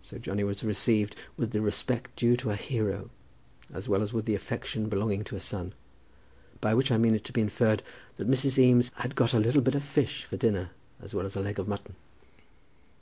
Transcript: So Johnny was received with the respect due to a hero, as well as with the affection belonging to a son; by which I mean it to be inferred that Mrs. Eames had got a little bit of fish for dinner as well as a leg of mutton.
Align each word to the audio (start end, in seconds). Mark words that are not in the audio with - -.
So 0.00 0.18
Johnny 0.18 0.44
was 0.44 0.62
received 0.62 1.16
with 1.36 1.50
the 1.50 1.60
respect 1.60 2.14
due 2.14 2.36
to 2.36 2.50
a 2.52 2.54
hero, 2.54 3.10
as 3.72 3.88
well 3.88 4.02
as 4.02 4.12
with 4.12 4.24
the 4.24 4.36
affection 4.36 4.88
belonging 4.88 5.24
to 5.24 5.34
a 5.34 5.40
son; 5.40 5.72
by 6.60 6.74
which 6.74 6.92
I 6.92 6.96
mean 6.96 7.16
it 7.16 7.24
to 7.24 7.32
be 7.32 7.40
inferred 7.40 7.82
that 8.18 8.30
Mrs. 8.30 8.56
Eames 8.56 8.92
had 8.94 9.16
got 9.16 9.34
a 9.34 9.40
little 9.40 9.60
bit 9.62 9.74
of 9.74 9.82
fish 9.82 10.22
for 10.26 10.36
dinner 10.36 10.70
as 11.00 11.12
well 11.12 11.26
as 11.26 11.34
a 11.34 11.40
leg 11.40 11.58
of 11.58 11.66
mutton. 11.66 11.96